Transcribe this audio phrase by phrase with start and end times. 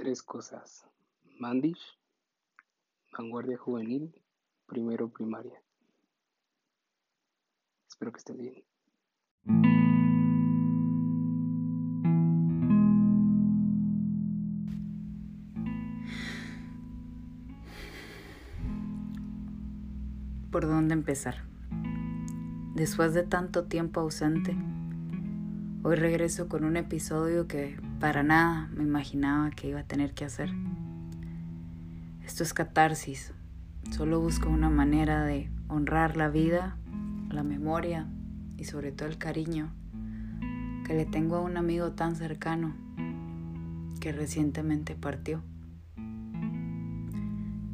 [0.00, 0.86] tres cosas.
[1.38, 1.98] Mandish,
[3.12, 4.10] vanguardia juvenil,
[4.64, 5.62] primero primaria.
[7.86, 8.64] Espero que estén bien.
[20.50, 21.44] ¿Por dónde empezar?
[22.74, 24.56] Después de tanto tiempo ausente,
[25.82, 30.24] hoy regreso con un episodio que para nada me imaginaba que iba a tener que
[30.24, 30.50] hacer.
[32.24, 33.34] Esto es catarsis.
[33.90, 36.78] Solo busco una manera de honrar la vida,
[37.28, 38.08] la memoria
[38.56, 39.72] y sobre todo el cariño
[40.86, 42.74] que le tengo a un amigo tan cercano
[44.00, 45.42] que recientemente partió.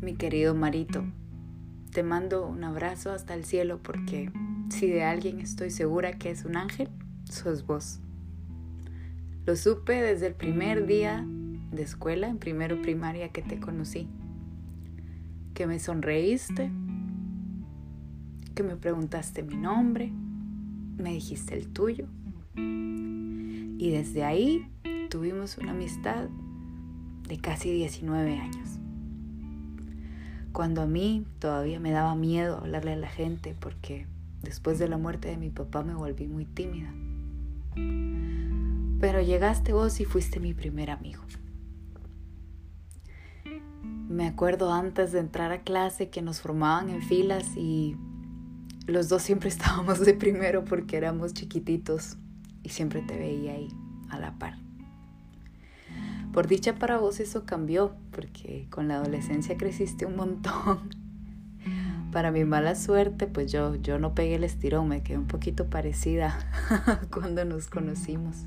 [0.00, 1.04] Mi querido Marito,
[1.92, 4.32] te mando un abrazo hasta el cielo porque
[4.70, 6.88] si de alguien estoy segura que es un ángel,
[7.24, 8.00] sos vos.
[9.46, 11.22] Lo supe desde el primer día
[11.70, 14.08] de escuela, en primero primaria que te conocí.
[15.52, 16.70] Que me sonreíste,
[18.54, 20.12] que me preguntaste mi nombre,
[20.96, 22.06] me dijiste el tuyo.
[22.56, 24.66] Y desde ahí
[25.10, 26.28] tuvimos una amistad
[27.28, 28.78] de casi 19 años.
[30.52, 34.06] Cuando a mí todavía me daba miedo hablarle a la gente porque
[34.42, 36.94] después de la muerte de mi papá me volví muy tímida.
[39.04, 41.22] Pero llegaste vos y fuiste mi primer amigo.
[44.08, 47.98] Me acuerdo antes de entrar a clase que nos formaban en filas y
[48.86, 52.16] los dos siempre estábamos de primero porque éramos chiquititos
[52.62, 53.68] y siempre te veía ahí
[54.08, 54.56] a la par.
[56.32, 60.88] Por dicha para vos eso cambió porque con la adolescencia creciste un montón.
[62.10, 65.68] Para mi mala suerte, pues yo, yo no pegué el estirón, me quedé un poquito
[65.68, 66.38] parecida
[67.10, 68.46] cuando nos conocimos.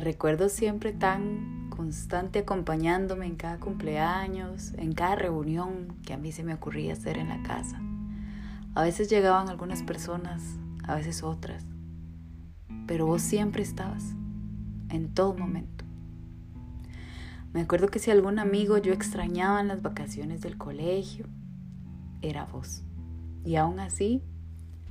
[0.00, 6.44] Recuerdo siempre tan constante acompañándome en cada cumpleaños, en cada reunión que a mí se
[6.44, 7.80] me ocurría hacer en la casa.
[8.74, 10.42] A veces llegaban algunas personas,
[10.84, 11.64] a veces otras,
[12.86, 14.14] pero vos siempre estabas,
[14.90, 15.84] en todo momento.
[17.54, 21.26] Me acuerdo que si algún amigo yo extrañaba en las vacaciones del colegio,
[22.20, 22.82] era vos.
[23.44, 24.22] Y aún así,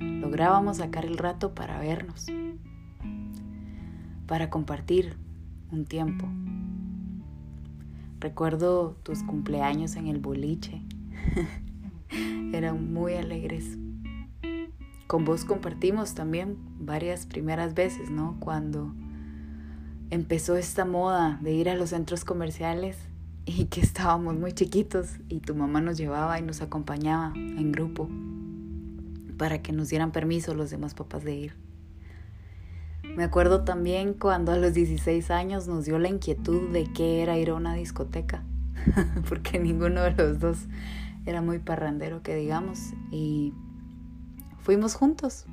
[0.00, 2.26] lográbamos sacar el rato para vernos
[4.26, 5.16] para compartir
[5.70, 6.26] un tiempo.
[8.20, 10.82] Recuerdo tus cumpleaños en el boliche.
[12.52, 13.78] Eran muy alegres.
[15.06, 18.36] Con vos compartimos también varias primeras veces, ¿no?
[18.40, 18.94] Cuando
[20.10, 22.98] empezó esta moda de ir a los centros comerciales
[23.44, 28.08] y que estábamos muy chiquitos y tu mamá nos llevaba y nos acompañaba en grupo
[29.36, 31.65] para que nos dieran permiso los demás papás de ir.
[33.14, 37.38] Me acuerdo también cuando a los 16 años nos dio la inquietud de qué era
[37.38, 38.44] ir a una discoteca,
[39.28, 40.58] porque ninguno de los dos
[41.24, 43.52] era muy parrandero que digamos, y
[44.58, 45.46] fuimos juntos.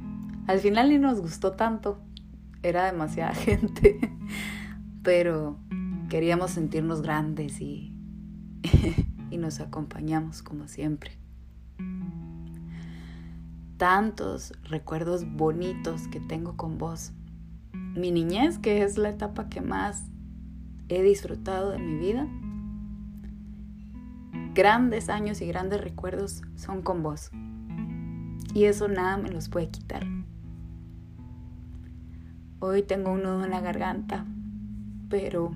[0.48, 2.00] Al final ni nos gustó tanto,
[2.64, 4.00] era demasiada gente,
[5.04, 5.58] pero
[6.10, 7.96] queríamos sentirnos grandes y,
[9.32, 11.18] y nos acompañamos como siempre.
[13.78, 17.14] Tantos recuerdos bonitos que tengo con vos
[17.96, 20.04] mi niñez, que es la etapa que más
[20.90, 22.28] he disfrutado de mi vida.
[24.54, 27.32] Grandes años y grandes recuerdos son con vos.
[28.54, 30.06] Y eso nada me los puede quitar.
[32.60, 34.26] Hoy tengo un nudo en la garganta,
[35.10, 35.56] pero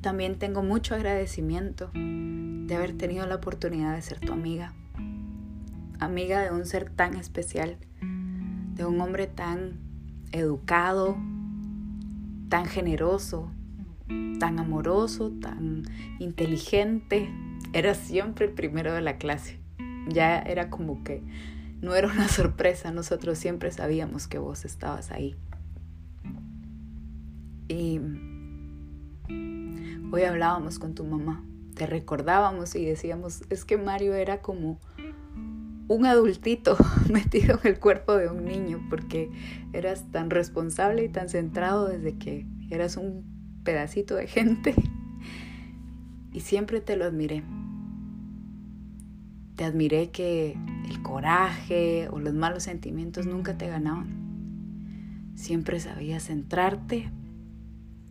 [0.00, 4.72] también tengo mucho agradecimiento de haber tenido la oportunidad de ser tu amiga.
[5.98, 7.76] Amiga de un ser tan especial,
[8.74, 9.83] de un hombre tan
[10.34, 11.16] educado,
[12.48, 13.50] tan generoso,
[14.38, 15.84] tan amoroso, tan
[16.18, 17.30] inteligente.
[17.72, 19.58] Era siempre el primero de la clase.
[20.08, 21.22] Ya era como que
[21.80, 25.36] no era una sorpresa, nosotros siempre sabíamos que vos estabas ahí.
[27.68, 27.98] Y
[30.12, 31.44] hoy hablábamos con tu mamá,
[31.74, 34.78] te recordábamos y decíamos, es que Mario era como
[35.88, 36.76] un adultito
[37.12, 39.30] metido en el cuerpo de un niño porque
[39.72, 43.24] eras tan responsable y tan centrado desde que eras un
[43.64, 44.74] pedacito de gente
[46.32, 47.42] y siempre te lo admiré.
[49.54, 50.58] Te admiré que
[50.88, 55.32] el coraje o los malos sentimientos nunca te ganaban.
[55.36, 57.08] Siempre sabías centrarte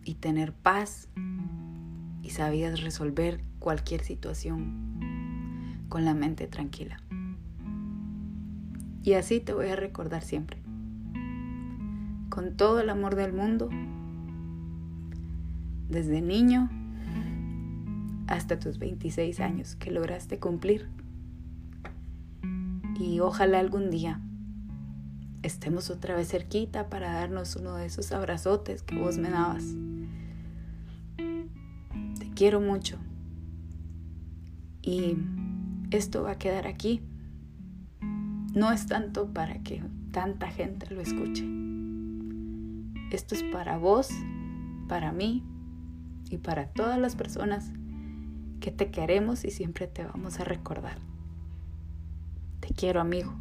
[0.04, 1.08] y tener paz
[2.22, 7.03] y sabías resolver cualquier situación con la mente tranquila.
[9.04, 10.56] Y así te voy a recordar siempre.
[12.30, 13.68] Con todo el amor del mundo,
[15.90, 16.70] desde niño
[18.26, 20.88] hasta tus 26 años que lograste cumplir.
[22.98, 24.22] Y ojalá algún día
[25.42, 29.64] estemos otra vez cerquita para darnos uno de esos abrazotes que vos me dabas.
[31.18, 32.96] Te quiero mucho.
[34.80, 35.18] Y
[35.90, 37.02] esto va a quedar aquí.
[38.54, 41.44] No es tanto para que tanta gente lo escuche.
[43.10, 44.08] Esto es para vos,
[44.88, 45.44] para mí
[46.30, 47.72] y para todas las personas
[48.60, 50.98] que te queremos y siempre te vamos a recordar.
[52.60, 53.34] Te quiero, amigo.